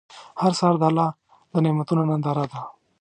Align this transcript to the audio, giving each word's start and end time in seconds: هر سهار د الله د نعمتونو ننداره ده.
هر 0.41 0.51
سهار 0.59 0.75
د 0.79 0.83
الله 0.89 1.09
د 1.51 1.53
نعمتونو 1.63 2.01
ننداره 2.09 2.45
ده. 2.51 2.61